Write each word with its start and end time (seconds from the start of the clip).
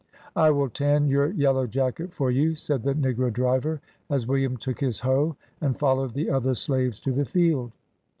"I 0.35 0.49
will 0.49 0.67
tan 0.67 1.09
your 1.09 1.27
yellow 1.27 1.67
jacket 1.67 2.11
for 2.11 2.31
you," 2.31 2.55
said 2.55 2.81
the 2.81 2.95
negro 2.95 3.31
driver, 3.31 3.81
as 4.09 4.25
William 4.25 4.57
took 4.57 4.79
his 4.79 5.01
hoe 5.01 5.35
and 5.61 5.77
followed 5.77 6.15
the 6.15 6.31
other 6.31 6.55
slaves 6.55 6.99
to 7.01 7.11
the 7.11 7.23
field. 7.23 7.71